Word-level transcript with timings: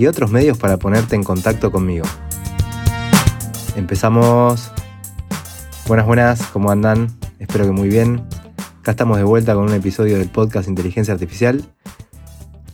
y 0.00 0.06
otros 0.06 0.30
medios 0.30 0.56
para 0.56 0.78
ponerte 0.78 1.14
en 1.14 1.22
contacto 1.22 1.70
conmigo. 1.70 2.06
Empezamos. 3.76 4.72
Buenas, 5.86 6.06
buenas, 6.06 6.46
¿cómo 6.46 6.70
andan? 6.70 7.08
Espero 7.38 7.66
que 7.66 7.72
muy 7.72 7.90
bien. 7.90 8.22
Acá 8.78 8.92
estamos 8.92 9.18
de 9.18 9.24
vuelta 9.24 9.54
con 9.54 9.64
un 9.64 9.74
episodio 9.74 10.16
del 10.16 10.30
podcast 10.30 10.70
Inteligencia 10.70 11.12
Artificial. 11.12 11.62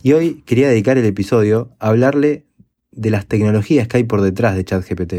Y 0.03 0.13
hoy 0.13 0.41
quería 0.45 0.69
dedicar 0.69 0.97
el 0.97 1.03
episodio 1.03 1.75
a 1.79 1.89
hablarle 1.89 2.45
de 2.91 3.09
las 3.09 3.25
tecnologías 3.25 3.89
que 3.89 3.97
hay 3.97 4.03
por 4.05 4.21
detrás 4.21 4.55
de 4.55 4.63
ChatGPT 4.63 5.13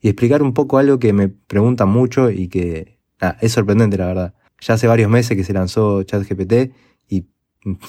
y 0.00 0.08
explicar 0.08 0.42
un 0.42 0.54
poco 0.54 0.78
algo 0.78 0.98
que 0.98 1.12
me 1.12 1.28
preguntan 1.28 1.90
mucho 1.90 2.30
y 2.30 2.48
que 2.48 2.98
es 3.42 3.52
sorprendente, 3.52 3.98
la 3.98 4.06
verdad. 4.06 4.34
Ya 4.60 4.74
hace 4.74 4.86
varios 4.86 5.10
meses 5.10 5.36
que 5.36 5.44
se 5.44 5.52
lanzó 5.52 6.02
ChatGPT 6.02 6.72
y 7.10 7.26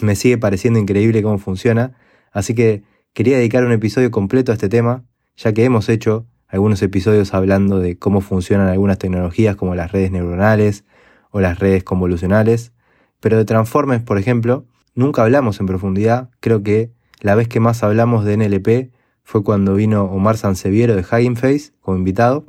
me 0.01 0.17
sigue 0.17 0.37
pareciendo 0.37 0.79
increíble 0.79 1.23
cómo 1.23 1.37
funciona, 1.37 1.95
así 2.33 2.53
que 2.53 2.83
quería 3.13 3.37
dedicar 3.37 3.63
un 3.63 3.71
episodio 3.71 4.11
completo 4.11 4.51
a 4.51 4.55
este 4.55 4.69
tema, 4.69 5.03
ya 5.35 5.53
que 5.53 5.63
hemos 5.63 5.87
hecho 5.89 6.25
algunos 6.47 6.81
episodios 6.81 7.33
hablando 7.33 7.79
de 7.79 7.97
cómo 7.97 8.21
funcionan 8.21 8.67
algunas 8.67 8.97
tecnologías 8.97 9.55
como 9.55 9.75
las 9.75 9.91
redes 9.91 10.11
neuronales 10.11 10.83
o 11.31 11.39
las 11.39 11.59
redes 11.59 11.83
convolucionales, 11.83 12.73
pero 13.19 13.37
de 13.37 13.45
Transformers, 13.45 14.03
por 14.03 14.17
ejemplo, 14.17 14.65
nunca 14.95 15.23
hablamos 15.23 15.59
en 15.59 15.65
profundidad, 15.65 16.29
creo 16.39 16.61
que 16.61 16.91
la 17.21 17.35
vez 17.35 17.47
que 17.47 17.59
más 17.59 17.83
hablamos 17.83 18.25
de 18.25 18.37
NLP 18.37 18.93
fue 19.23 19.43
cuando 19.43 19.75
vino 19.75 20.03
Omar 20.03 20.37
Sanseviero 20.37 20.95
de 20.95 21.03
Hugging 21.03 21.37
Face 21.37 21.71
como 21.79 21.97
invitado. 21.97 22.45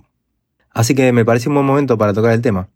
Así 0.70 0.94
que 0.94 1.12
me 1.12 1.24
pareció 1.24 1.50
un 1.50 1.54
buen 1.54 1.66
momento 1.66 1.96
para 1.96 2.12
tocar 2.12 2.32
el 2.32 2.42
tema. 2.42 2.68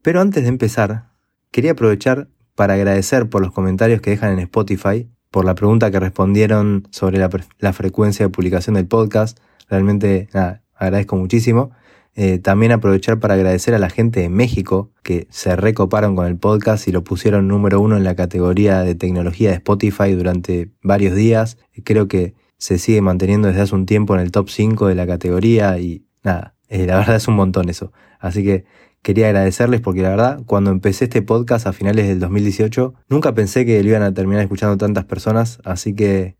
Pero 0.00 0.20
antes 0.20 0.44
de 0.44 0.48
empezar, 0.48 1.10
quería 1.50 1.72
aprovechar 1.72 2.28
para 2.54 2.74
agradecer 2.74 3.28
por 3.28 3.42
los 3.42 3.52
comentarios 3.52 4.00
que 4.00 4.10
dejan 4.10 4.32
en 4.32 4.38
Spotify, 4.38 5.08
por 5.36 5.44
la 5.44 5.54
pregunta 5.54 5.90
que 5.90 6.00
respondieron 6.00 6.88
sobre 6.90 7.18
la, 7.18 7.72
frecuencia 7.74 8.24
de 8.24 8.30
publicación 8.30 8.72
del 8.72 8.86
podcast. 8.86 9.38
Realmente 9.68 10.30
agradezco 10.74 11.16
muchísimo. 11.16 11.72
Eh, 12.14 12.38
también 12.38 12.72
aprovechar 12.72 13.20
para 13.20 13.34
agradecer 13.34 13.74
a 13.74 13.78
la 13.78 13.90
gente 13.90 14.20
de 14.20 14.30
México 14.30 14.92
que 15.02 15.26
se 15.28 15.54
recoparon 15.54 16.16
con 16.16 16.26
el 16.26 16.38
podcast 16.38 16.88
y 16.88 16.90
lo 16.90 17.04
pusieron 17.04 17.48
número 17.48 17.82
uno 17.82 17.98
en 17.98 18.04
la 18.04 18.14
categoría 18.14 18.80
de 18.80 18.94
tecnología 18.94 19.50
de 19.50 19.56
Spotify 19.56 20.12
durante 20.12 20.70
varios 20.82 21.14
días. 21.14 21.58
Creo 21.84 22.08
que 22.08 22.32
se 22.56 22.78
sigue 22.78 23.02
manteniendo 23.02 23.48
desde 23.48 23.60
hace 23.60 23.74
un 23.74 23.84
tiempo 23.84 24.14
en 24.14 24.22
el 24.22 24.30
top 24.30 24.48
5 24.48 24.86
de 24.86 24.94
la 24.94 25.06
categoría 25.06 25.78
y 25.78 26.06
nada, 26.24 26.54
eh, 26.70 26.86
la 26.86 26.96
verdad 27.00 27.16
es 27.16 27.28
un 27.28 27.36
montón 27.36 27.68
eso. 27.68 27.92
Así 28.20 28.42
que 28.42 28.64
quería 29.06 29.28
agradecerles 29.28 29.80
porque 29.80 30.02
la 30.02 30.08
verdad, 30.10 30.40
cuando 30.46 30.72
empecé 30.72 31.04
este 31.04 31.22
podcast 31.22 31.64
a 31.68 31.72
finales 31.72 32.08
del 32.08 32.18
2018, 32.18 32.92
nunca 33.08 33.34
pensé 33.34 33.64
que 33.64 33.80
lo 33.80 33.90
iban 33.90 34.02
a 34.02 34.12
terminar 34.12 34.42
escuchando 34.42 34.76
tantas 34.76 35.04
personas, 35.04 35.60
así 35.62 35.94
que 35.94 36.34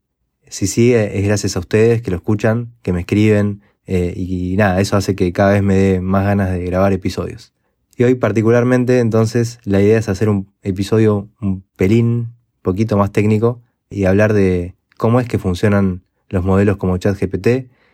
si 0.48 0.66
sigue 0.66 1.16
es 1.16 1.24
gracias 1.24 1.54
a 1.54 1.60
ustedes 1.60 2.02
que 2.02 2.10
lo 2.10 2.16
escuchan, 2.16 2.72
que 2.82 2.92
me 2.92 2.98
escriben 2.98 3.62
eh, 3.86 4.12
y, 4.16 4.56
nada, 4.56 4.80
eso 4.80 4.96
hace 4.96 5.14
que 5.14 5.32
cada 5.32 5.52
vez 5.52 5.62
me 5.62 5.76
dé 5.76 6.00
más 6.00 6.24
ganas 6.24 6.50
de 6.50 6.64
grabar 6.64 6.92
episodios. 6.92 7.52
Y 7.96 8.02
hoy 8.02 8.16
particularmente 8.16 8.98
entonces 8.98 9.60
la 9.62 9.80
idea 9.80 9.96
es 9.96 10.08
hacer 10.08 10.28
un 10.28 10.52
episodio 10.62 11.28
un 11.40 11.62
pelín, 11.76 12.32
poquito 12.62 12.96
más 12.96 13.12
técnico 13.12 13.62
y 13.90 14.06
hablar 14.06 14.32
de 14.32 14.74
cómo 14.96 15.20
es 15.20 15.28
que 15.28 15.38
funcionan 15.38 16.02
los 16.30 16.44
modelos 16.44 16.78
como 16.78 16.98
ChatGPT, 16.98 17.46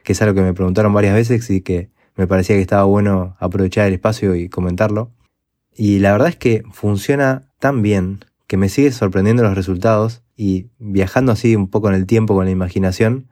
que 0.03 0.13
es 0.13 0.23
algo 0.23 0.35
que 0.35 0.41
me 0.41 0.55
preguntaron 0.55 0.95
varias 0.95 1.15
veces 1.15 1.51
y 1.51 1.61
que 1.61 1.91
me 2.17 2.27
parecía 2.27 2.57
que 2.57 2.63
estaba 2.63 2.85
bueno 2.85 3.37
aprovechar 3.39 3.87
el 3.87 3.95
espacio 3.95 4.35
y 4.35 4.49
comentarlo. 4.49 5.11
Y 5.75 6.01
la 6.01 6.13
verdad 6.13 6.29
es 6.29 6.37
que 6.37 6.63
funciona 6.73 7.49
tan 7.59 7.83
bien 7.83 8.25
que 8.47 8.57
me 8.57 8.69
sigue 8.69 8.93
sorprendiendo 8.93 9.43
los 9.43 9.55
resultados 9.55 10.23
y 10.37 10.67
viajando 10.79 11.33
así 11.33 11.57
un 11.57 11.69
poco 11.69 11.89
en 11.89 11.95
el 11.95 12.07
tiempo 12.07 12.35
con 12.35 12.45
la 12.45 12.51
imaginación, 12.51 13.29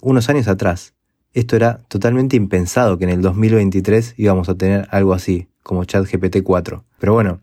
unos 0.00 0.28
años 0.28 0.48
atrás, 0.48 0.94
esto 1.34 1.56
era 1.56 1.78
totalmente 1.88 2.36
impensado 2.36 2.98
que 2.98 3.04
en 3.04 3.10
el 3.10 3.22
2023 3.22 4.14
íbamos 4.18 4.50
a 4.50 4.54
tener 4.54 4.86
algo 4.90 5.14
así, 5.14 5.48
como 5.62 5.84
ChatGPT 5.84 6.42
4. 6.42 6.84
Pero 6.98 7.14
bueno, 7.14 7.40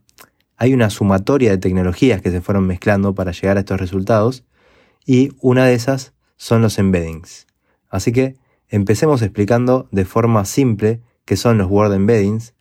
hay 0.58 0.74
una 0.74 0.92
sumatoria 0.92 1.50
de 1.50 1.58
tecnologías 1.58 2.22
que 2.22 2.30
se 2.30 2.42
fueron 2.42 2.68
mezclando 2.68 3.16
para 3.16 3.32
llegar 3.32 3.58
a 3.58 3.62
estos 3.62 3.80
resultados 3.80 4.44
y 5.06 5.32
una 5.42 5.66
de 5.66 5.74
esas 5.74 6.14
son 6.36 6.62
los 6.62 6.78
embeddings. 6.78 7.48
Así 7.90 8.12
que 8.12 8.36
empecemos 8.70 9.22
explicando 9.22 9.88
de 9.92 10.06
forma 10.06 10.46
simple 10.46 11.02
qué 11.26 11.36
son 11.36 11.58
los 11.58 11.70
word 11.70 11.94
embeddings. 11.94 12.54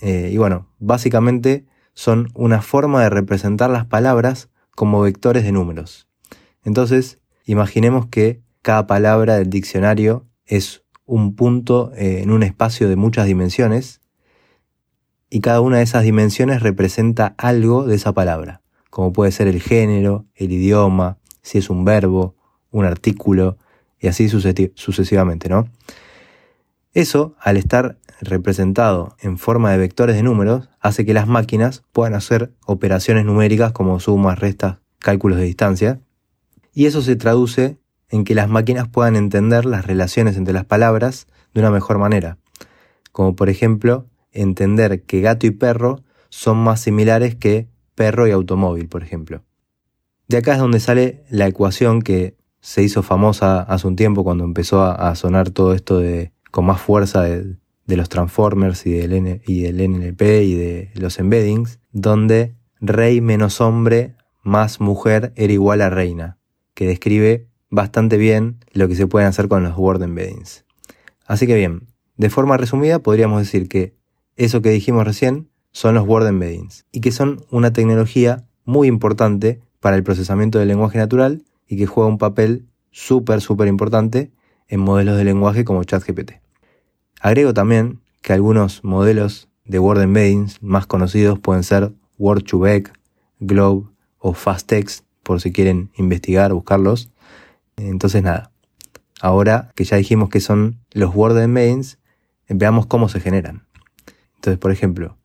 Eh, 0.00 0.30
y 0.32 0.36
bueno, 0.38 0.68
básicamente 0.78 1.66
son 1.94 2.30
una 2.34 2.62
forma 2.62 3.02
de 3.02 3.10
representar 3.10 3.70
las 3.70 3.84
palabras 3.84 4.48
como 4.74 5.00
vectores 5.00 5.44
de 5.44 5.52
números. 5.52 6.08
Entonces, 6.64 7.18
imaginemos 7.44 8.06
que 8.06 8.40
cada 8.62 8.86
palabra 8.86 9.36
del 9.36 9.50
diccionario 9.50 10.26
es 10.46 10.84
un 11.06 11.34
punto 11.34 11.92
eh, 11.96 12.20
en 12.22 12.30
un 12.30 12.42
espacio 12.42 12.88
de 12.88 12.96
muchas 12.96 13.26
dimensiones 13.26 14.00
y 15.30 15.40
cada 15.40 15.60
una 15.60 15.78
de 15.78 15.82
esas 15.82 16.04
dimensiones 16.04 16.62
representa 16.62 17.34
algo 17.38 17.84
de 17.84 17.96
esa 17.96 18.12
palabra, 18.12 18.62
como 18.90 19.12
puede 19.12 19.32
ser 19.32 19.48
el 19.48 19.60
género, 19.60 20.26
el 20.34 20.52
idioma, 20.52 21.18
si 21.42 21.58
es 21.58 21.70
un 21.70 21.84
verbo, 21.84 22.36
un 22.70 22.84
artículo 22.84 23.58
y 24.00 24.08
así 24.08 24.28
sucesivamente, 24.28 25.48
¿no? 25.48 25.68
Eso, 26.92 27.34
al 27.40 27.56
estar 27.56 27.98
representado 28.20 29.16
en 29.20 29.38
forma 29.38 29.70
de 29.70 29.78
vectores 29.78 30.16
de 30.16 30.22
números, 30.22 30.68
hace 30.80 31.04
que 31.04 31.14
las 31.14 31.28
máquinas 31.28 31.84
puedan 31.92 32.14
hacer 32.14 32.52
operaciones 32.66 33.24
numéricas 33.24 33.72
como 33.72 34.00
sumas, 34.00 34.38
restas, 34.38 34.78
cálculos 34.98 35.38
de 35.38 35.44
distancia, 35.44 36.00
y 36.72 36.86
eso 36.86 37.02
se 37.02 37.16
traduce 37.16 37.78
en 38.08 38.24
que 38.24 38.34
las 38.34 38.48
máquinas 38.48 38.88
puedan 38.88 39.16
entender 39.16 39.64
las 39.64 39.86
relaciones 39.86 40.36
entre 40.36 40.54
las 40.54 40.64
palabras 40.64 41.26
de 41.52 41.60
una 41.60 41.70
mejor 41.70 41.98
manera, 41.98 42.38
como 43.12 43.36
por 43.36 43.48
ejemplo 43.48 44.06
entender 44.32 45.02
que 45.02 45.20
gato 45.20 45.46
y 45.46 45.50
perro 45.50 46.02
son 46.30 46.58
más 46.58 46.80
similares 46.80 47.34
que 47.34 47.68
perro 47.94 48.26
y 48.26 48.30
automóvil, 48.30 48.88
por 48.88 49.02
ejemplo. 49.02 49.42
De 50.28 50.36
acá 50.36 50.54
es 50.54 50.58
donde 50.58 50.80
sale 50.80 51.24
la 51.30 51.46
ecuación 51.46 52.02
que 52.02 52.36
se 52.60 52.82
hizo 52.82 53.02
famosa 53.02 53.62
hace 53.62 53.86
un 53.86 53.96
tiempo 53.96 54.24
cuando 54.24 54.44
empezó 54.44 54.82
a, 54.82 55.14
sonar 55.14 55.50
todo 55.50 55.74
esto 55.74 55.98
de 55.98 56.32
con 56.50 56.64
más 56.64 56.80
fuerza 56.80 57.22
de, 57.22 57.56
los 57.86 58.08
Transformers 58.08 58.86
y 58.86 58.92
del, 58.92 59.40
y 59.46 59.62
del 59.62 59.90
NLP 59.90 60.22
y 60.22 60.54
de 60.54 60.90
los 60.94 61.18
embeddings, 61.18 61.80
donde 61.92 62.54
rey 62.80 63.20
menos 63.20 63.60
hombre 63.60 64.14
más 64.42 64.80
mujer 64.80 65.32
era 65.36 65.52
igual 65.52 65.80
a 65.80 65.90
reina, 65.90 66.38
que 66.74 66.86
describe 66.86 67.48
bastante 67.70 68.16
bien 68.16 68.58
lo 68.72 68.88
que 68.88 68.94
se 68.94 69.06
pueden 69.06 69.28
hacer 69.28 69.48
con 69.48 69.62
los 69.62 69.76
word 69.76 70.02
embeddings. 70.02 70.64
Así 71.26 71.46
que 71.46 71.54
bien, 71.54 71.88
de 72.16 72.30
forma 72.30 72.56
resumida 72.56 72.98
podríamos 73.00 73.40
decir 73.40 73.68
que 73.68 73.94
eso 74.36 74.62
que 74.62 74.70
dijimos 74.70 75.04
recién 75.06 75.48
son 75.72 75.94
los 75.94 76.06
word 76.06 76.26
embeddings 76.26 76.86
y 76.92 77.00
que 77.00 77.12
son 77.12 77.44
una 77.50 77.72
tecnología 77.72 78.46
muy 78.64 78.88
importante 78.88 79.60
para 79.80 79.96
el 79.96 80.02
procesamiento 80.02 80.58
del 80.58 80.68
lenguaje 80.68 80.98
natural 80.98 81.42
y 81.68 81.76
que 81.76 81.86
juega 81.86 82.08
un 82.08 82.18
papel 82.18 82.66
súper, 82.90 83.40
súper 83.40 83.68
importante 83.68 84.32
en 84.66 84.80
modelos 84.80 85.16
de 85.16 85.24
lenguaje 85.24 85.64
como 85.64 85.84
ChatGPT. 85.84 86.32
Agrego 87.20 87.54
también 87.54 88.00
que 88.22 88.32
algunos 88.32 88.82
modelos 88.82 89.48
de 89.64 89.78
word 89.78 90.02
embeddings 90.02 90.62
más 90.62 90.86
conocidos 90.86 91.38
pueden 91.38 91.62
ser 91.62 91.92
Word2Vec, 92.18 92.92
Globe 93.38 93.86
o 94.18 94.32
FastText, 94.32 95.04
por 95.22 95.40
si 95.40 95.52
quieren 95.52 95.90
investigar, 95.96 96.52
buscarlos, 96.52 97.10
entonces 97.76 98.22
nada, 98.22 98.50
ahora 99.20 99.70
que 99.74 99.84
ya 99.84 99.96
dijimos 99.96 100.30
que 100.30 100.40
son 100.40 100.78
los 100.92 101.14
word 101.14 101.38
embeddings, 101.38 101.98
veamos 102.48 102.86
cómo 102.86 103.08
se 103.08 103.20
generan. 103.20 103.66
Entonces, 104.36 104.58
por 104.58 104.72
ejemplo, 104.72 105.16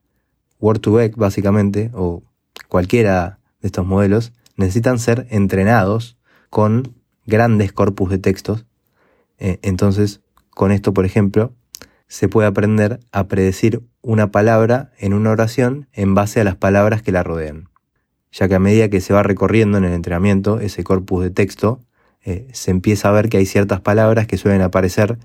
Word2Vec 0.60 1.16
básicamente, 1.16 1.92
o 1.94 2.24
cualquiera 2.68 3.40
de 3.62 3.68
estos 3.68 3.86
modelos, 3.86 4.34
necesitan 4.56 5.00
ser 5.00 5.28
entrenados 5.30 6.18
con 6.54 6.94
grandes 7.26 7.74
corpus 7.74 8.12
de 8.12 8.20
textos. 8.20 8.68
Eh, 9.40 9.58
entonces, 9.64 10.22
con 10.52 10.72
esto, 10.72 10.94
por 10.94 11.04
ejemplo, 11.04 11.52
se 12.08 12.30
puede 12.30 12.48
aprender 12.48 13.00
a 13.12 13.28
predecir 13.28 13.82
una 14.04 14.30
palabra 14.30 14.92
en 15.00 15.16
una 15.16 15.32
oración 15.32 15.88
en 15.94 16.14
base 16.14 16.42
a 16.42 16.44
las 16.44 16.56
palabras 16.56 17.02
que 17.02 17.12
la 17.12 17.24
rodean, 17.24 17.70
ya 18.32 18.48
que 18.48 18.54
a 18.54 18.60
medida 18.60 18.90
que 18.90 19.02
se 19.02 19.16
va 19.16 19.24
recorriendo 19.24 19.80
en 19.80 19.86
el 19.86 19.94
entrenamiento 19.94 20.60
ese 20.60 20.84
corpus 20.84 21.24
de 21.24 21.32
texto, 21.32 21.80
eh, 22.24 22.48
se 22.52 22.70
empieza 22.70 23.10
a 23.10 23.14
ver 23.14 23.30
que 23.30 23.38
hay 23.38 23.48
ciertas 23.48 23.82
palabras 23.82 24.28
que 24.28 24.38
suelen 24.38 24.62
aparecer 24.62 25.18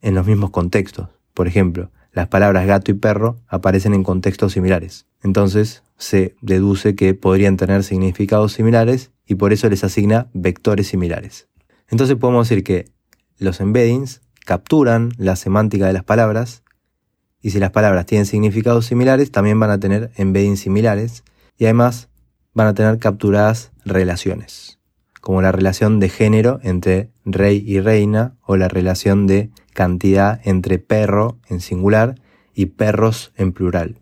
en 0.00 0.14
los 0.14 0.26
mismos 0.26 0.48
contextos. 0.48 1.10
Por 1.34 1.46
ejemplo, 1.46 1.90
las 2.10 2.28
palabras 2.28 2.66
gato 2.66 2.90
y 2.90 2.94
perro 2.94 3.36
aparecen 3.48 3.92
en 3.92 4.02
contextos 4.02 4.54
similares. 4.54 5.04
Entonces 5.22 5.82
se 5.96 6.34
deduce 6.40 6.94
que 6.94 7.14
podrían 7.14 7.56
tener 7.56 7.84
significados 7.84 8.52
similares 8.52 9.10
y 9.26 9.34
por 9.34 9.52
eso 9.52 9.68
les 9.68 9.84
asigna 9.84 10.28
vectores 10.32 10.88
similares. 10.88 11.48
Entonces 11.88 12.16
podemos 12.16 12.48
decir 12.48 12.64
que 12.64 12.86
los 13.38 13.60
embeddings 13.60 14.22
capturan 14.44 15.12
la 15.18 15.36
semántica 15.36 15.86
de 15.86 15.92
las 15.92 16.04
palabras 16.04 16.62
y 17.42 17.50
si 17.50 17.58
las 17.58 17.70
palabras 17.70 18.06
tienen 18.06 18.26
significados 18.26 18.86
similares 18.86 19.30
también 19.30 19.60
van 19.60 19.70
a 19.70 19.80
tener 19.80 20.10
embeddings 20.16 20.60
similares 20.60 21.24
y 21.56 21.64
además 21.64 22.08
van 22.54 22.66
a 22.66 22.74
tener 22.74 22.98
capturadas 22.98 23.72
relaciones, 23.84 24.78
como 25.20 25.42
la 25.42 25.52
relación 25.52 26.00
de 26.00 26.08
género 26.08 26.60
entre 26.62 27.10
rey 27.24 27.62
y 27.66 27.80
reina 27.80 28.36
o 28.44 28.56
la 28.56 28.68
relación 28.68 29.26
de 29.26 29.50
cantidad 29.72 30.40
entre 30.44 30.78
perro 30.78 31.38
en 31.48 31.60
singular 31.60 32.16
y 32.54 32.66
perros 32.66 33.32
en 33.36 33.52
plural. 33.52 33.99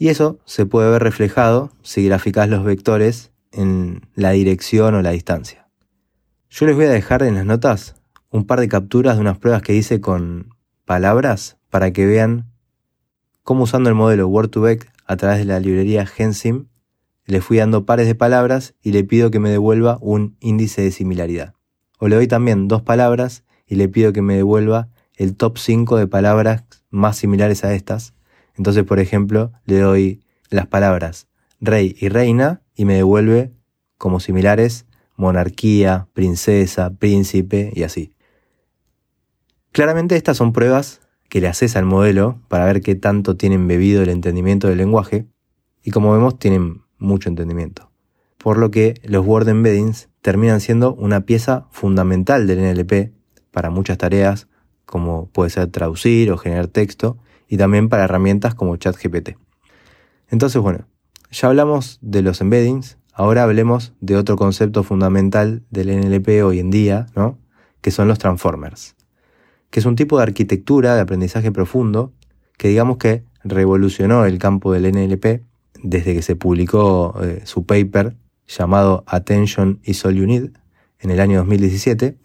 Y 0.00 0.08
eso 0.08 0.38
se 0.46 0.64
puede 0.64 0.90
ver 0.90 1.02
reflejado 1.02 1.72
si 1.82 2.06
graficás 2.06 2.48
los 2.48 2.64
vectores 2.64 3.32
en 3.52 4.00
la 4.14 4.30
dirección 4.30 4.94
o 4.94 5.02
la 5.02 5.10
distancia. 5.10 5.68
Yo 6.48 6.64
les 6.64 6.74
voy 6.74 6.86
a 6.86 6.90
dejar 6.90 7.22
en 7.22 7.34
las 7.34 7.44
notas 7.44 7.96
un 8.30 8.46
par 8.46 8.60
de 8.60 8.68
capturas 8.68 9.16
de 9.16 9.20
unas 9.20 9.36
pruebas 9.36 9.60
que 9.60 9.74
hice 9.74 10.00
con 10.00 10.54
palabras 10.86 11.58
para 11.68 11.90
que 11.90 12.06
vean 12.06 12.50
cómo 13.42 13.64
usando 13.64 13.90
el 13.90 13.94
modelo 13.94 14.26
Word2Vec 14.30 14.86
a 15.04 15.18
través 15.18 15.40
de 15.40 15.44
la 15.44 15.60
librería 15.60 16.06
Gensim 16.06 16.68
le 17.26 17.42
fui 17.42 17.58
dando 17.58 17.84
pares 17.84 18.06
de 18.06 18.14
palabras 18.14 18.72
y 18.80 18.92
le 18.92 19.04
pido 19.04 19.30
que 19.30 19.38
me 19.38 19.50
devuelva 19.50 19.98
un 20.00 20.34
índice 20.40 20.80
de 20.80 20.92
similaridad. 20.92 21.52
O 21.98 22.08
le 22.08 22.16
doy 22.16 22.26
también 22.26 22.68
dos 22.68 22.80
palabras 22.80 23.44
y 23.66 23.74
le 23.74 23.86
pido 23.90 24.14
que 24.14 24.22
me 24.22 24.36
devuelva 24.36 24.88
el 25.14 25.36
top 25.36 25.58
5 25.58 25.98
de 25.98 26.06
palabras 26.06 26.64
más 26.88 27.18
similares 27.18 27.64
a 27.64 27.74
estas. 27.74 28.14
Entonces, 28.60 28.84
por 28.84 29.00
ejemplo, 29.00 29.52
le 29.64 29.78
doy 29.78 30.20
las 30.50 30.66
palabras 30.66 31.28
rey 31.62 31.96
y 31.98 32.10
reina 32.10 32.60
y 32.76 32.84
me 32.84 32.92
devuelve 32.92 33.54
como 33.96 34.20
similares 34.20 34.84
monarquía, 35.16 36.08
princesa, 36.12 36.90
príncipe 36.90 37.72
y 37.74 37.84
así. 37.84 38.12
Claramente 39.72 40.14
estas 40.14 40.36
son 40.36 40.52
pruebas 40.52 41.00
que 41.30 41.40
le 41.40 41.48
haces 41.48 41.74
al 41.74 41.86
modelo 41.86 42.42
para 42.48 42.66
ver 42.66 42.82
qué 42.82 42.94
tanto 42.94 43.34
tienen 43.34 43.66
bebido 43.66 44.02
el 44.02 44.10
entendimiento 44.10 44.68
del 44.68 44.76
lenguaje 44.76 45.24
y 45.82 45.90
como 45.90 46.12
vemos 46.12 46.38
tienen 46.38 46.82
mucho 46.98 47.30
entendimiento. 47.30 47.90
Por 48.36 48.58
lo 48.58 48.70
que 48.70 49.00
los 49.04 49.24
Word 49.24 49.48
Embeddings 49.48 50.10
terminan 50.20 50.60
siendo 50.60 50.92
una 50.92 51.22
pieza 51.22 51.66
fundamental 51.70 52.46
del 52.46 52.60
NLP 52.60 53.14
para 53.52 53.70
muchas 53.70 53.96
tareas, 53.96 54.48
como 54.84 55.30
puede 55.30 55.48
ser 55.48 55.68
traducir 55.68 56.30
o 56.30 56.36
generar 56.36 56.66
texto, 56.66 57.16
y 57.50 57.56
también 57.56 57.88
para 57.88 58.04
herramientas 58.04 58.54
como 58.54 58.76
ChatGPT. 58.76 59.30
Entonces, 60.30 60.62
bueno, 60.62 60.86
ya 61.30 61.48
hablamos 61.48 61.98
de 62.00 62.22
los 62.22 62.40
embeddings, 62.40 62.96
ahora 63.12 63.42
hablemos 63.42 63.92
de 64.00 64.16
otro 64.16 64.36
concepto 64.36 64.84
fundamental 64.84 65.64
del 65.68 66.00
NLP 66.00 66.44
hoy 66.44 66.60
en 66.60 66.70
día, 66.70 67.06
¿no? 67.16 67.38
que 67.80 67.90
son 67.90 68.06
los 68.06 68.20
transformers, 68.20 68.94
que 69.70 69.80
es 69.80 69.86
un 69.86 69.96
tipo 69.96 70.16
de 70.16 70.22
arquitectura 70.22 70.94
de 70.94 71.00
aprendizaje 71.00 71.50
profundo 71.50 72.12
que 72.56 72.68
digamos 72.68 72.98
que 72.98 73.24
revolucionó 73.42 74.24
el 74.26 74.38
campo 74.38 74.72
del 74.72 74.92
NLP 74.92 75.42
desde 75.82 76.14
que 76.14 76.22
se 76.22 76.36
publicó 76.36 77.18
eh, 77.22 77.42
su 77.44 77.66
paper 77.66 78.16
llamado 78.46 79.02
Attention 79.06 79.80
is 79.82 80.04
All 80.04 80.14
You 80.14 80.26
Need 80.26 80.50
en 81.00 81.10
el 81.10 81.18
año 81.18 81.38
2017 81.38 82.16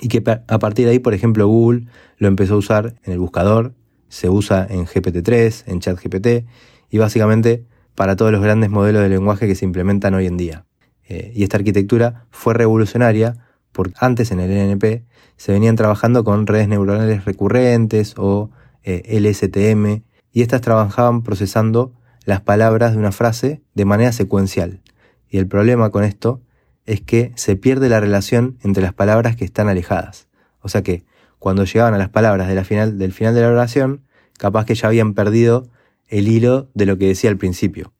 y 0.00 0.08
que 0.08 0.22
a 0.26 0.58
partir 0.58 0.86
de 0.86 0.92
ahí, 0.92 0.98
por 1.00 1.14
ejemplo, 1.14 1.48
Google 1.48 1.86
lo 2.18 2.28
empezó 2.28 2.54
a 2.54 2.58
usar 2.58 2.94
en 3.04 3.12
el 3.12 3.18
buscador, 3.18 3.74
se 4.12 4.28
usa 4.28 4.66
en 4.68 4.84
GPT-3, 4.84 5.64
en 5.68 5.80
ChatGPT 5.80 6.46
y 6.90 6.98
básicamente 6.98 7.64
para 7.94 8.14
todos 8.14 8.30
los 8.30 8.42
grandes 8.42 8.68
modelos 8.68 9.00
de 9.00 9.08
lenguaje 9.08 9.46
que 9.46 9.54
se 9.54 9.64
implementan 9.64 10.12
hoy 10.12 10.26
en 10.26 10.36
día. 10.36 10.66
Eh, 11.08 11.32
y 11.34 11.44
esta 11.44 11.56
arquitectura 11.56 12.26
fue 12.30 12.52
revolucionaria 12.52 13.38
porque 13.72 13.94
antes 14.00 14.30
en 14.30 14.40
el 14.40 14.50
NNP 14.50 15.04
se 15.38 15.52
venían 15.52 15.76
trabajando 15.76 16.24
con 16.24 16.46
redes 16.46 16.68
neuronales 16.68 17.24
recurrentes 17.24 18.12
o 18.18 18.50
eh, 18.82 19.18
LSTM 19.18 20.02
y 20.30 20.42
estas 20.42 20.60
trabajaban 20.60 21.22
procesando 21.22 21.94
las 22.26 22.42
palabras 22.42 22.92
de 22.92 22.98
una 22.98 23.12
frase 23.12 23.62
de 23.72 23.86
manera 23.86 24.12
secuencial. 24.12 24.82
Y 25.30 25.38
el 25.38 25.46
problema 25.46 25.88
con 25.88 26.04
esto 26.04 26.42
es 26.84 27.00
que 27.00 27.32
se 27.36 27.56
pierde 27.56 27.88
la 27.88 27.98
relación 27.98 28.58
entre 28.62 28.82
las 28.82 28.92
palabras 28.92 29.36
que 29.36 29.46
están 29.46 29.70
alejadas. 29.70 30.28
O 30.60 30.68
sea 30.68 30.82
que 30.82 31.02
cuando 31.42 31.64
llegaban 31.64 31.92
a 31.92 31.98
las 31.98 32.08
palabras 32.08 32.46
del 32.46 32.64
final 33.12 33.34
de 33.34 33.40
la 33.40 33.48
oración, 33.48 34.04
capaz 34.38 34.64
que 34.64 34.76
ya 34.76 34.86
habían 34.86 35.12
perdido 35.12 35.66
el 36.06 36.28
hilo 36.28 36.70
de 36.74 36.86
lo 36.86 36.98
que 36.98 37.08
decía 37.08 37.30
al 37.30 37.36
principio. 37.36 37.92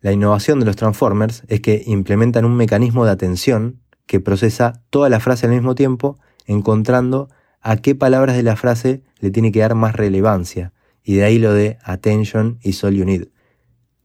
La 0.00 0.10
innovación 0.10 0.58
de 0.58 0.66
los 0.66 0.74
transformers 0.74 1.44
es 1.46 1.60
que 1.60 1.84
implementan 1.86 2.44
un 2.44 2.56
mecanismo 2.56 3.04
de 3.04 3.12
atención 3.12 3.78
que 4.06 4.18
procesa 4.18 4.82
toda 4.90 5.08
la 5.10 5.20
frase 5.20 5.46
al 5.46 5.52
mismo 5.52 5.76
tiempo, 5.76 6.18
encontrando 6.46 7.28
a 7.60 7.76
qué 7.76 7.94
palabras 7.94 8.34
de 8.34 8.42
la 8.42 8.56
frase 8.56 9.04
le 9.20 9.30
tiene 9.30 9.52
que 9.52 9.60
dar 9.60 9.76
más 9.76 9.94
relevancia, 9.94 10.72
y 11.04 11.14
de 11.14 11.22
ahí 11.22 11.38
lo 11.38 11.54
de 11.54 11.78
attention 11.84 12.58
y 12.64 12.74
all 12.84 12.96
you 12.96 13.04
need. 13.04 13.28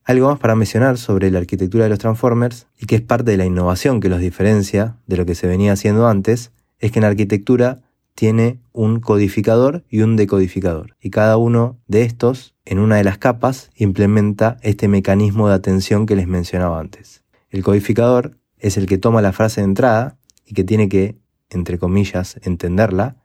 Algo 0.03 0.29
más 0.29 0.37
para 0.37 0.55
mencionar 0.55 0.99
sobre 0.99 1.31
la 1.31 1.39
arquitectura 1.39 1.85
de 1.85 1.89
los 1.89 1.97
Transformers 1.97 2.67
y 2.77 2.85
que 2.85 2.97
es 2.97 3.01
parte 3.01 3.31
de 3.31 3.37
la 3.37 3.45
innovación 3.45 3.99
que 3.99 4.09
los 4.09 4.19
diferencia 4.19 4.97
de 5.07 5.17
lo 5.17 5.25
que 5.25 5.33
se 5.33 5.47
venía 5.47 5.73
haciendo 5.73 6.07
antes, 6.07 6.51
es 6.77 6.91
que 6.91 6.99
en 6.99 7.05
arquitectura 7.05 7.81
tiene 8.15 8.61
un 8.71 8.99
codificador 8.99 9.83
y 9.89 10.01
un 10.01 10.15
decodificador. 10.15 10.95
Y 11.01 11.09
cada 11.09 11.37
uno 11.37 11.79
de 11.87 12.03
estos, 12.03 12.55
en 12.65 12.79
una 12.79 12.97
de 12.97 13.03
las 13.03 13.17
capas, 13.17 13.71
implementa 13.75 14.57
este 14.61 14.87
mecanismo 14.87 15.47
de 15.47 15.55
atención 15.55 16.05
que 16.05 16.15
les 16.15 16.27
mencionaba 16.27 16.79
antes. 16.79 17.23
El 17.49 17.63
codificador 17.63 18.37
es 18.57 18.77
el 18.77 18.85
que 18.85 18.97
toma 18.97 19.21
la 19.21 19.33
frase 19.33 19.61
de 19.61 19.65
entrada 19.65 20.17
y 20.45 20.53
que 20.53 20.63
tiene 20.63 20.89
que, 20.89 21.17
entre 21.49 21.77
comillas, 21.77 22.39
entenderla, 22.43 23.17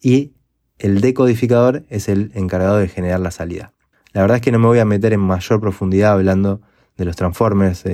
y 0.00 0.32
el 0.78 1.00
decodificador 1.00 1.84
es 1.88 2.08
el 2.08 2.32
encargado 2.34 2.78
de 2.78 2.88
generar 2.88 3.20
la 3.20 3.30
salida. 3.30 3.74
La 4.12 4.22
verdad 4.22 4.36
es 4.36 4.42
que 4.42 4.52
no 4.52 4.58
me 4.58 4.66
voy 4.66 4.78
a 4.78 4.84
meter 4.84 5.12
en 5.12 5.20
mayor 5.20 5.60
profundidad 5.60 6.12
hablando 6.12 6.62
de 6.96 7.04
los 7.04 7.16
Transformers 7.16 7.84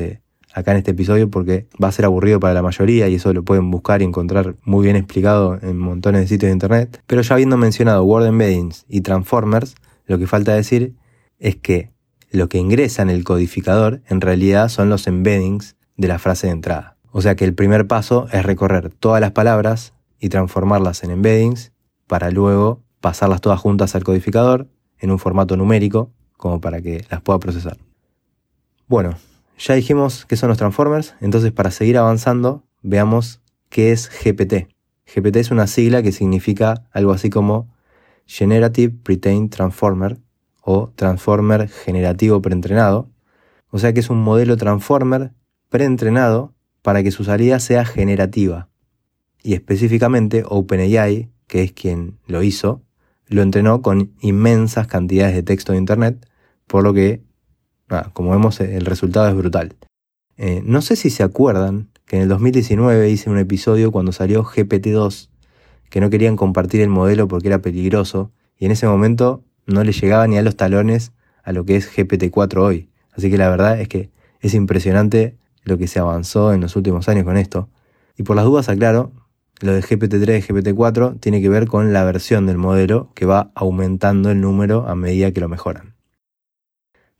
acá 0.56 0.70
en 0.72 0.78
este 0.78 0.92
episodio 0.92 1.30
porque 1.30 1.68
va 1.82 1.88
a 1.88 1.92
ser 1.92 2.06
aburrido 2.06 2.40
para 2.40 2.54
la 2.54 2.62
mayoría 2.62 3.08
y 3.08 3.16
eso 3.16 3.32
lo 3.34 3.44
pueden 3.44 3.70
buscar 3.70 4.00
y 4.00 4.06
encontrar 4.06 4.56
muy 4.64 4.84
bien 4.84 4.96
explicado 4.96 5.58
en 5.60 5.78
montones 5.78 6.22
de 6.22 6.28
sitios 6.28 6.48
de 6.48 6.54
internet. 6.54 7.02
Pero 7.06 7.20
ya 7.20 7.34
habiendo 7.34 7.58
mencionado 7.58 8.02
Word 8.04 8.26
Embeddings 8.26 8.86
y 8.88 9.02
Transformers, 9.02 9.74
lo 10.06 10.18
que 10.18 10.26
falta 10.26 10.54
decir 10.54 10.94
es 11.38 11.56
que 11.56 11.90
lo 12.30 12.48
que 12.48 12.56
ingresa 12.56 13.02
en 13.02 13.10
el 13.10 13.22
codificador 13.22 14.00
en 14.08 14.22
realidad 14.22 14.70
son 14.70 14.88
los 14.88 15.06
embeddings 15.06 15.76
de 15.98 16.08
la 16.08 16.18
frase 16.18 16.46
de 16.46 16.54
entrada. 16.54 16.96
O 17.10 17.20
sea 17.20 17.36
que 17.36 17.44
el 17.44 17.54
primer 17.54 17.86
paso 17.86 18.26
es 18.32 18.42
recorrer 18.42 18.88
todas 18.88 19.20
las 19.20 19.32
palabras 19.32 19.92
y 20.18 20.30
transformarlas 20.30 21.04
en 21.04 21.10
embeddings 21.10 21.72
para 22.06 22.30
luego 22.30 22.82
pasarlas 23.02 23.42
todas 23.42 23.60
juntas 23.60 23.94
al 23.94 24.04
codificador 24.04 24.68
en 24.98 25.10
un 25.10 25.18
formato 25.18 25.58
numérico 25.58 26.12
como 26.38 26.62
para 26.62 26.80
que 26.80 27.04
las 27.10 27.20
pueda 27.20 27.38
procesar. 27.38 27.76
Bueno, 28.88 29.16
ya 29.58 29.74
dijimos 29.74 30.26
qué 30.26 30.36
son 30.36 30.48
los 30.48 30.58
transformers, 30.58 31.14
entonces 31.20 31.52
para 31.52 31.70
seguir 31.70 31.98
avanzando 31.98 32.64
veamos 32.82 33.40
qué 33.68 33.92
es 33.92 34.10
GPT. 34.10 34.68
GPT 35.06 35.36
es 35.36 35.50
una 35.50 35.66
sigla 35.66 36.02
que 36.02 36.12
significa 36.12 36.86
algo 36.92 37.12
así 37.12 37.30
como 37.30 37.68
Generative 38.26 38.94
Pretrained 39.02 39.50
Transformer 39.50 40.18
o 40.62 40.92
Transformer 40.96 41.68
Generativo 41.68 42.42
Preentrenado, 42.42 43.08
o 43.70 43.78
sea 43.78 43.92
que 43.92 44.00
es 44.00 44.10
un 44.10 44.22
modelo 44.22 44.56
Transformer 44.56 45.32
preentrenado 45.68 46.54
para 46.82 47.02
que 47.02 47.10
su 47.10 47.24
salida 47.24 47.60
sea 47.60 47.84
generativa. 47.84 48.68
Y 49.42 49.54
específicamente 49.54 50.44
OpenAI, 50.46 51.30
que 51.46 51.62
es 51.62 51.72
quien 51.72 52.18
lo 52.26 52.42
hizo, 52.42 52.82
lo 53.28 53.42
entrenó 53.42 53.82
con 53.82 54.12
inmensas 54.20 54.86
cantidades 54.86 55.34
de 55.34 55.42
texto 55.42 55.72
de 55.72 55.78
Internet, 55.78 56.28
por 56.66 56.84
lo 56.84 56.94
que, 56.94 57.22
como 58.12 58.30
vemos, 58.30 58.60
el 58.60 58.84
resultado 58.86 59.28
es 59.28 59.34
brutal. 59.34 59.76
Eh, 60.36 60.62
no 60.64 60.82
sé 60.82 60.96
si 60.96 61.10
se 61.10 61.22
acuerdan 61.22 61.88
que 62.04 62.16
en 62.16 62.22
el 62.22 62.28
2019 62.28 63.08
hice 63.10 63.30
un 63.30 63.38
episodio 63.38 63.90
cuando 63.90 64.12
salió 64.12 64.44
GPT-2, 64.44 65.28
que 65.90 66.00
no 66.00 66.10
querían 66.10 66.36
compartir 66.36 66.80
el 66.80 66.88
modelo 66.88 67.28
porque 67.28 67.48
era 67.48 67.60
peligroso, 67.60 68.32
y 68.58 68.66
en 68.66 68.72
ese 68.72 68.86
momento 68.86 69.44
no 69.66 69.82
le 69.82 69.92
llegaba 69.92 70.26
ni 70.26 70.36
a 70.38 70.42
los 70.42 70.56
talones 70.56 71.12
a 71.42 71.52
lo 71.52 71.64
que 71.64 71.76
es 71.76 71.90
GPT-4 71.90 72.58
hoy. 72.58 72.90
Así 73.12 73.30
que 73.30 73.38
la 73.38 73.48
verdad 73.48 73.80
es 73.80 73.88
que 73.88 74.10
es 74.40 74.54
impresionante 74.54 75.36
lo 75.64 75.78
que 75.78 75.88
se 75.88 75.98
avanzó 75.98 76.52
en 76.52 76.60
los 76.60 76.76
últimos 76.76 77.08
años 77.08 77.24
con 77.24 77.36
esto. 77.36 77.68
Y 78.16 78.22
por 78.22 78.36
las 78.36 78.44
dudas 78.44 78.68
aclaro, 78.68 79.12
lo 79.60 79.72
de 79.72 79.82
GPT-3 79.82 80.38
y 80.38 80.42
GPT-4 80.52 81.18
tiene 81.18 81.40
que 81.40 81.48
ver 81.48 81.66
con 81.66 81.92
la 81.92 82.04
versión 82.04 82.46
del 82.46 82.58
modelo 82.58 83.10
que 83.14 83.26
va 83.26 83.50
aumentando 83.54 84.30
el 84.30 84.40
número 84.40 84.86
a 84.86 84.94
medida 84.94 85.32
que 85.32 85.40
lo 85.40 85.48
mejoran. 85.48 85.95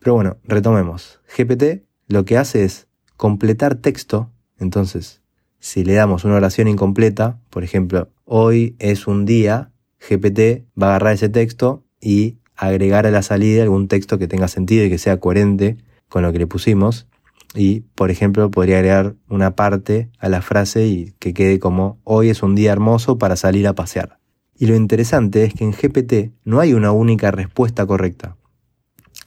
Pero 0.06 0.14
bueno, 0.14 0.36
retomemos. 0.44 1.18
GPT 1.36 1.82
lo 2.06 2.24
que 2.24 2.38
hace 2.38 2.62
es 2.62 2.86
completar 3.16 3.74
texto, 3.74 4.30
entonces, 4.56 5.20
si 5.58 5.82
le 5.82 5.94
damos 5.94 6.24
una 6.24 6.36
oración 6.36 6.68
incompleta, 6.68 7.40
por 7.50 7.64
ejemplo, 7.64 8.08
hoy 8.24 8.76
es 8.78 9.08
un 9.08 9.24
día, 9.24 9.72
GPT 9.98 10.64
va 10.80 10.86
a 10.86 10.90
agarrar 10.90 11.14
ese 11.14 11.28
texto 11.28 11.82
y 12.00 12.38
agregar 12.54 13.04
a 13.04 13.10
la 13.10 13.22
salida 13.22 13.64
algún 13.64 13.88
texto 13.88 14.16
que 14.16 14.28
tenga 14.28 14.46
sentido 14.46 14.84
y 14.84 14.90
que 14.90 14.98
sea 14.98 15.18
coherente 15.18 15.76
con 16.08 16.22
lo 16.22 16.30
que 16.30 16.38
le 16.38 16.46
pusimos. 16.46 17.08
Y, 17.56 17.80
por 17.96 18.12
ejemplo, 18.12 18.48
podría 18.48 18.76
agregar 18.76 19.16
una 19.28 19.56
parte 19.56 20.08
a 20.20 20.28
la 20.28 20.40
frase 20.40 20.86
y 20.86 21.14
que 21.18 21.34
quede 21.34 21.58
como 21.58 21.98
hoy 22.04 22.30
es 22.30 22.44
un 22.44 22.54
día 22.54 22.70
hermoso 22.70 23.18
para 23.18 23.34
salir 23.34 23.66
a 23.66 23.74
pasear. 23.74 24.20
Y 24.56 24.66
lo 24.66 24.76
interesante 24.76 25.42
es 25.42 25.52
que 25.52 25.64
en 25.64 25.72
GPT 25.72 26.32
no 26.44 26.60
hay 26.60 26.74
una 26.74 26.92
única 26.92 27.32
respuesta 27.32 27.86
correcta. 27.86 28.36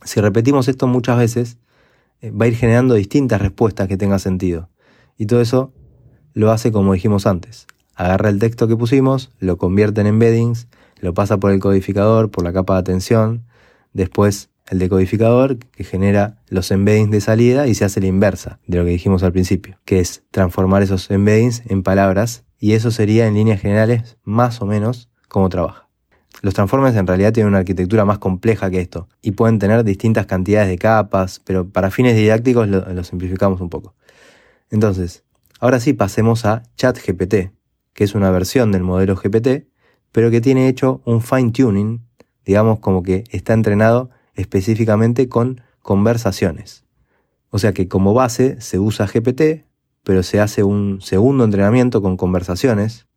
Si 0.04 0.22
repetimos 0.22 0.68
esto 0.68 0.88
muchas 0.88 1.18
veces, 1.18 1.58
eh, 2.22 2.32
va 2.32 2.46
a 2.46 2.48
ir 2.48 2.56
generando 2.56 2.96
distintas 2.96 3.42
respuestas 3.42 3.88
que 3.88 3.98
tengan 3.98 4.20
sentido. 4.20 4.70
Y 5.18 5.26
todo 5.26 5.42
eso 5.42 5.74
lo 6.34 6.52
hace 6.52 6.72
como 6.72 6.94
dijimos 6.94 7.26
antes. 7.26 7.68
Agarra 7.96 8.30
el 8.30 8.40
texto 8.40 8.68
que 8.68 8.78
pusimos, 8.78 9.32
lo 9.40 9.58
convierte 9.58 10.02
en 10.02 10.08
embeddings, 10.08 10.68
lo 11.02 11.14
pasa 11.14 11.38
por 11.38 11.52
el 11.52 11.60
codificador, 11.60 12.32
por 12.32 12.44
la 12.44 12.54
capa 12.54 12.76
de 12.76 12.80
atención, 12.80 13.46
después 13.94 14.50
el 14.70 14.80
decodificador 14.80 15.58
que 15.58 15.84
genera 15.84 16.38
los 16.48 16.72
embeddings 16.72 17.12
de 17.12 17.22
salida 17.22 17.68
y 17.68 17.74
se 17.74 17.86
hace 17.86 18.00
la 18.00 18.08
inversa 18.08 18.60
de 18.68 18.78
lo 18.78 18.86
que 18.86 18.92
dijimos 18.92 19.24
al 19.24 19.34
principio, 19.34 19.80
que 19.84 20.00
es 20.00 20.24
transformar 20.32 20.84
esos 20.84 21.10
embeddings 21.10 21.64
en 21.66 21.84
palabras 21.84 22.44
y 22.60 22.74
eso 22.74 22.92
sería 22.92 23.28
en 23.28 23.34
líneas 23.34 23.62
generales 23.62 24.18
más 24.24 24.62
o 24.62 24.66
menos 24.66 25.10
cómo 25.28 25.50
trabaja. 25.50 25.89
Los 26.42 26.54
transformers 26.54 26.96
en 26.96 27.06
realidad 27.06 27.34
tienen 27.34 27.50
una 27.50 27.60
arquitectura 27.60 28.06
más 28.06 28.20
compleja 28.20 28.70
que 28.70 28.80
esto 28.80 29.10
y 29.22 29.32
pueden 29.32 29.60
tener 29.60 29.84
distintas 29.84 30.26
cantidades 30.26 30.70
de 30.70 30.78
capas, 30.78 31.42
pero 31.44 31.68
para 31.68 31.92
fines 31.92 32.16
didácticos 32.16 32.68
lo, 32.68 33.04
simplificamos 33.04 33.60
un 33.60 33.70
poco. 33.70 33.94
Entonces, 34.70 35.24
ahora 35.60 35.80
sí 35.80 35.94
pasemos 35.94 36.46
a 36.46 36.64
ChatGPT, 36.78 37.52
que 37.94 38.04
es 38.04 38.16
una 38.16 38.32
versión 38.32 38.72
del 38.72 38.84
modelo 38.84 39.16
GPT, 39.16 39.68
pero 40.12 40.32
que 40.32 40.40
tiene 40.40 40.70
hecho 40.70 41.02
un 41.06 41.22
fine 41.22 41.52
tuning, 41.52 42.06
digamos 42.46 42.80
como 42.80 43.04
que 43.04 43.26
está 43.32 43.54
entrenado 43.54 44.10
específicamente 44.36 45.28
con 45.28 45.62
conversaciones. 45.82 46.86
O 47.50 47.60
sea 47.60 47.74
que 47.74 47.88
como 47.88 48.14
base 48.14 48.62
se 48.62 48.80
usa 48.80 49.08
GPT, 49.08 49.66
pero 50.04 50.24
se 50.24 50.40
hace 50.40 50.64
un 50.64 51.02
segundo 51.02 51.44
entrenamiento 51.44 52.02
con 52.02 52.16
conversaciones. 52.16 53.08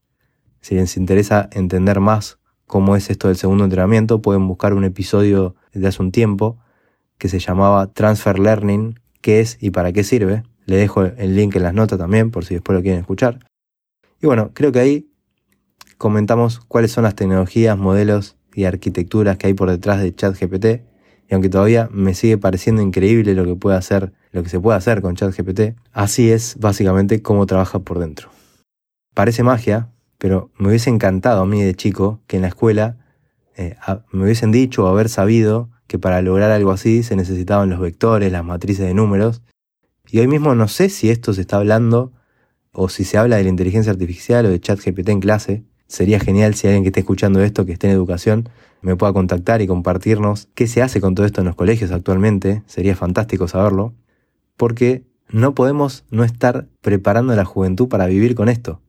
Si 0.60 0.74
les 0.74 0.96
interesa 0.96 1.48
entender 1.52 2.00
más 2.00 2.38
cómo 2.72 2.96
es 2.96 3.10
esto 3.10 3.28
del 3.28 3.36
segundo 3.36 3.64
entrenamiento, 3.64 4.22
pueden 4.22 4.48
buscar 4.48 4.72
un 4.72 4.84
episodio 4.84 5.54
de 5.74 5.86
hace 5.86 6.02
un 6.02 6.10
tiempo 6.10 6.56
que 7.18 7.28
se 7.28 7.38
llamaba 7.38 7.92
Transfer 7.92 8.38
Learning, 8.38 8.98
qué 9.20 9.40
es 9.40 9.58
y 9.60 9.72
para 9.72 9.92
qué 9.92 10.04
sirve. 10.04 10.42
Le 10.64 10.76
dejo 10.76 11.02
el 11.04 11.36
link 11.36 11.54
en 11.54 11.64
las 11.64 11.74
notas 11.74 11.98
también 11.98 12.30
por 12.30 12.46
si 12.46 12.54
después 12.54 12.74
lo 12.74 12.80
quieren 12.80 13.00
escuchar. 13.00 13.40
Y 14.22 14.26
bueno, 14.26 14.52
creo 14.54 14.72
que 14.72 14.78
ahí 14.78 15.10
comentamos 15.98 16.60
cuáles 16.60 16.92
son 16.92 17.04
las 17.04 17.14
tecnologías, 17.14 17.76
modelos 17.76 18.36
y 18.54 18.64
arquitecturas 18.64 19.36
que 19.36 19.48
hay 19.48 19.52
por 19.52 19.68
detrás 19.68 20.00
de 20.00 20.14
ChatGPT. 20.14 20.64
Y 21.28 21.34
aunque 21.34 21.50
todavía 21.50 21.90
me 21.92 22.14
sigue 22.14 22.38
pareciendo 22.38 22.80
increíble 22.80 23.34
lo 23.34 23.44
que 23.44 23.54
puede 23.54 23.76
hacer, 23.76 24.14
lo 24.30 24.42
que 24.42 24.48
se 24.48 24.58
puede 24.58 24.78
hacer 24.78 25.02
con 25.02 25.14
ChatGPT, 25.14 25.76
así 25.92 26.30
es 26.30 26.56
básicamente 26.58 27.20
cómo 27.20 27.44
trabaja 27.44 27.80
por 27.80 27.98
dentro. 27.98 28.30
Parece 29.12 29.42
magia, 29.42 29.90
pero 30.22 30.52
me 30.56 30.68
hubiese 30.68 30.88
encantado 30.88 31.42
a 31.42 31.46
mí 31.46 31.60
de 31.64 31.74
chico 31.74 32.20
que 32.28 32.36
en 32.36 32.42
la 32.42 32.48
escuela 32.48 32.96
eh, 33.56 33.74
me 34.12 34.22
hubiesen 34.22 34.52
dicho 34.52 34.84
o 34.84 34.86
haber 34.86 35.08
sabido 35.08 35.68
que 35.88 35.98
para 35.98 36.22
lograr 36.22 36.52
algo 36.52 36.70
así 36.70 37.02
se 37.02 37.16
necesitaban 37.16 37.70
los 37.70 37.80
vectores, 37.80 38.30
las 38.30 38.44
matrices 38.44 38.86
de 38.86 38.94
números. 38.94 39.42
Y 40.08 40.20
hoy 40.20 40.28
mismo 40.28 40.54
no 40.54 40.68
sé 40.68 40.90
si 40.90 41.10
esto 41.10 41.32
se 41.32 41.40
está 41.40 41.56
hablando 41.56 42.12
o 42.70 42.88
si 42.88 43.02
se 43.02 43.18
habla 43.18 43.34
de 43.34 43.42
la 43.42 43.48
inteligencia 43.48 43.90
artificial 43.90 44.46
o 44.46 44.50
de 44.50 44.60
ChatGPT 44.60 45.08
en 45.08 45.18
clase. 45.18 45.64
Sería 45.88 46.20
genial 46.20 46.54
si 46.54 46.68
alguien 46.68 46.84
que 46.84 46.90
esté 46.90 47.00
escuchando 47.00 47.42
esto, 47.42 47.66
que 47.66 47.72
esté 47.72 47.88
en 47.88 47.94
educación, 47.94 48.48
me 48.80 48.94
pueda 48.94 49.12
contactar 49.12 49.60
y 49.60 49.66
compartirnos 49.66 50.48
qué 50.54 50.68
se 50.68 50.82
hace 50.82 51.00
con 51.00 51.16
todo 51.16 51.26
esto 51.26 51.40
en 51.40 51.48
los 51.48 51.56
colegios 51.56 51.90
actualmente. 51.90 52.62
Sería 52.66 52.94
fantástico 52.94 53.48
saberlo. 53.48 53.92
Porque 54.56 55.02
no 55.30 55.56
podemos 55.56 56.04
no 56.12 56.22
estar 56.22 56.68
preparando 56.80 57.32
a 57.32 57.36
la 57.36 57.44
juventud 57.44 57.88
para 57.88 58.06
vivir 58.06 58.36
con 58.36 58.48
esto. 58.48 58.81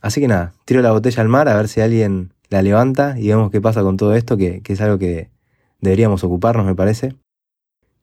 Así 0.00 0.20
que 0.20 0.28
nada, 0.28 0.52
tiro 0.64 0.82
la 0.82 0.92
botella 0.92 1.22
al 1.22 1.28
mar 1.28 1.48
a 1.48 1.56
ver 1.56 1.68
si 1.68 1.80
alguien 1.80 2.32
la 2.48 2.62
levanta 2.62 3.18
y 3.18 3.28
vemos 3.28 3.50
qué 3.50 3.60
pasa 3.60 3.82
con 3.82 3.96
todo 3.96 4.14
esto, 4.14 4.36
que, 4.36 4.62
es 4.66 4.80
algo 4.80 4.98
que 4.98 5.30
deberíamos 5.80 6.24
ocuparnos, 6.24 6.66
me 6.66 6.74
parece. 6.74 7.14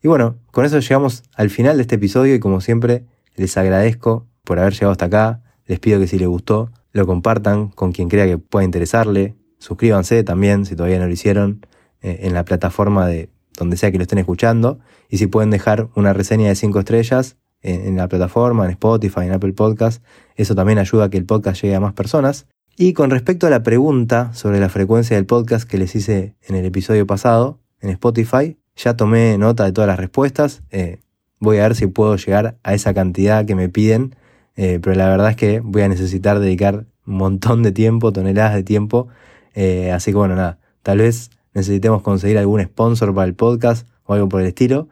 Y 0.01 0.07
bueno, 0.07 0.37
con 0.51 0.65
eso 0.65 0.79
llegamos 0.79 1.23
al 1.35 1.49
final 1.49 1.77
de 1.77 1.81
este 1.81 1.95
episodio 1.95 2.35
y 2.35 2.39
como 2.39 2.61
siempre 2.61 3.05
les 3.35 3.57
agradezco 3.57 4.27
por 4.43 4.59
haber 4.59 4.73
llegado 4.73 4.91
hasta 4.91 5.05
acá. 5.05 5.41
Les 5.65 5.79
pido 5.79 5.99
que 5.99 6.07
si 6.07 6.17
les 6.17 6.27
gustó 6.27 6.71
lo 6.93 7.05
compartan 7.05 7.67
con 7.69 7.91
quien 7.91 8.09
crea 8.09 8.25
que 8.25 8.37
pueda 8.37 8.63
interesarle. 8.63 9.35
Suscríbanse 9.59 10.23
también 10.23 10.65
si 10.65 10.75
todavía 10.75 10.99
no 10.99 11.07
lo 11.07 11.11
hicieron 11.11 11.65
eh, 12.01 12.19
en 12.21 12.33
la 12.33 12.45
plataforma 12.45 13.07
de 13.07 13.29
donde 13.57 13.75
sea 13.75 13.91
que 13.91 13.97
lo 13.97 14.03
estén 14.03 14.19
escuchando. 14.19 14.79
Y 15.09 15.17
si 15.17 15.27
pueden 15.27 15.49
dejar 15.49 15.89
una 15.95 16.13
reseña 16.13 16.47
de 16.47 16.55
5 16.55 16.79
estrellas, 16.79 17.37
en, 17.61 17.95
la 17.97 18.07
plataforma, 18.07 18.65
en 18.65 18.71
Spotify, 18.71 19.21
en 19.21 19.33
Apple 19.33 19.53
Podcast. 19.53 20.03
Eso 20.35 20.55
también 20.55 20.79
ayuda 20.79 21.05
a 21.05 21.09
que 21.09 21.17
el 21.17 21.25
podcast 21.25 21.61
llegue 21.61 21.75
a 21.75 21.79
más 21.79 21.93
personas. 21.93 22.47
Y 22.77 22.93
con 22.93 23.09
respecto 23.09 23.47
a 23.47 23.49
la 23.49 23.63
pregunta 23.63 24.33
sobre 24.33 24.59
la 24.59 24.69
frecuencia 24.69 25.15
del 25.15 25.25
podcast 25.25 25.67
que 25.67 25.77
les 25.77 25.95
hice 25.95 26.35
en 26.47 26.55
el 26.55 26.65
episodio 26.65 27.07
pasado, 27.07 27.59
en 27.81 27.89
Spotify, 27.89 28.57
ya 28.75 28.95
tomé 28.95 29.37
nota 29.37 29.65
de 29.65 29.71
todas 29.71 29.87
las 29.87 29.97
respuestas. 29.97 30.61
Eh, 30.69 30.99
voy 31.39 31.57
a 31.57 31.63
ver 31.63 31.75
si 31.75 31.87
puedo 31.87 32.15
llegar 32.15 32.57
a 32.63 32.73
esa 32.73 32.93
cantidad 32.93 33.45
que 33.45 33.55
me 33.55 33.69
piden, 33.69 34.15
eh, 34.55 34.79
pero 34.81 34.95
la 34.95 35.09
verdad 35.09 35.31
es 35.31 35.35
que 35.35 35.59
voy 35.59 35.81
a 35.81 35.87
necesitar 35.87 36.39
dedicar 36.39 36.85
un 37.05 37.15
montón 37.15 37.63
de 37.63 37.71
tiempo, 37.71 38.11
toneladas 38.13 38.53
de 38.53 38.63
tiempo. 38.63 39.07
Eh, 39.55 39.91
así 39.91 40.11
que 40.11 40.17
bueno, 40.17 40.35
nada, 40.35 40.59
tal 40.83 40.99
vez 40.99 41.31
necesitemos 41.53 42.03
conseguir 42.03 42.37
algún 42.37 42.61
sponsor 42.63 43.13
para 43.15 43.25
el 43.25 43.33
podcast 43.33 43.87
o 44.05 44.13
algo 44.13 44.29
por 44.29 44.41
el 44.41 44.47
estilo. 44.47 44.87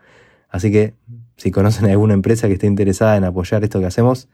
Así 0.49 0.71
que 0.71 0.95
si 1.37 1.51
conocen 1.51 1.89
alguna 1.89 2.13
empresa 2.13 2.47
que 2.47 2.53
esté 2.53 2.67
interesada 2.67 3.17
en 3.17 3.23
apoyar 3.23 3.63
esto 3.63 3.79
que 3.79 3.85
hacemos. 3.85 4.29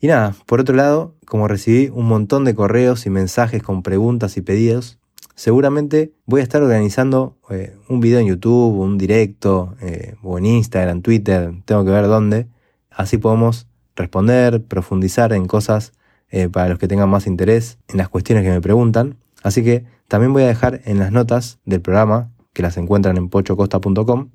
Y 0.00 0.06
nada, 0.06 0.34
por 0.46 0.60
otro 0.60 0.74
lado, 0.74 1.14
como 1.26 1.46
recibí 1.46 1.90
un 1.92 2.06
montón 2.06 2.44
de 2.44 2.54
correos 2.54 3.04
y 3.06 3.10
mensajes 3.10 3.62
con 3.62 3.82
preguntas 3.82 4.36
y 4.36 4.40
pedidos, 4.40 4.98
seguramente 5.34 6.12
voy 6.24 6.40
a 6.40 6.42
estar 6.42 6.62
organizando 6.62 7.36
eh, 7.50 7.76
un 7.88 8.00
video 8.00 8.20
en 8.20 8.26
YouTube, 8.26 8.78
un 8.78 8.96
directo, 8.96 9.74
eh, 9.82 10.14
o 10.22 10.38
en 10.38 10.46
Instagram, 10.46 11.02
Twitter, 11.02 11.52
tengo 11.66 11.84
que 11.84 11.90
ver 11.90 12.06
dónde. 12.06 12.48
Así 12.90 13.18
podemos 13.18 13.66
responder, 13.94 14.62
profundizar 14.64 15.32
en 15.32 15.46
cosas 15.46 15.92
eh, 16.30 16.48
para 16.48 16.68
los 16.68 16.78
que 16.78 16.88
tengan 16.88 17.10
más 17.10 17.26
interés 17.26 17.78
en 17.88 17.98
las 17.98 18.08
cuestiones 18.08 18.44
que 18.44 18.50
me 18.50 18.60
preguntan. 18.60 19.16
Así 19.42 19.62
que 19.62 19.84
también 20.08 20.32
voy 20.32 20.44
a 20.44 20.46
dejar 20.46 20.80
en 20.84 20.98
las 20.98 21.12
notas 21.12 21.58
del 21.64 21.80
programa, 21.80 22.30
que 22.52 22.62
las 22.62 22.76
encuentran 22.76 23.16
en 23.16 23.28
pochocosta.com, 23.28 24.30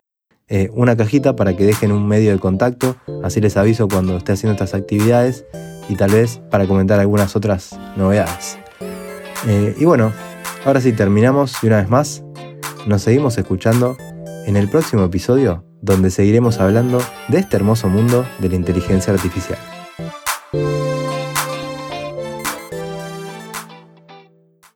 eh, 0.48 0.70
una 0.74 0.96
cajita 0.96 1.36
para 1.36 1.56
que 1.56 1.66
dejen 1.66 1.92
un 1.92 2.08
medio 2.08 2.32
de 2.32 2.40
contacto, 2.40 2.96
así 3.24 3.42
les 3.42 3.58
aviso 3.58 3.88
cuando 3.88 4.18
esté 4.18 4.34
haciendo 4.34 4.54
estas 4.54 4.74
actividades 4.74 5.46
y 5.90 5.96
tal 5.96 6.12
vez 6.12 6.42
para 6.52 6.68
comentar 6.68 7.00
algunas 7.00 7.36
otras 7.36 7.80
novedades. 7.96 8.58
Eh, 9.48 9.76
y 9.78 9.86
bueno, 9.86 10.12
ahora 10.66 10.82
sí 10.82 10.94
terminamos 10.94 11.64
y 11.64 11.68
una 11.68 11.78
vez 11.78 11.90
más 11.90 12.24
nos 12.88 13.02
seguimos 13.02 13.38
escuchando 13.38 13.98
en 14.46 14.56
el 14.56 14.70
próximo 14.70 15.04
episodio 15.04 15.64
donde 15.82 16.10
seguiremos 16.10 16.60
hablando 16.60 17.00
de 17.28 17.40
este 17.40 17.58
hermoso 17.58 17.90
mundo 17.90 18.26
de 18.40 18.50
la 18.50 18.56
inteligencia 18.56 19.14
artificial. 19.14 19.60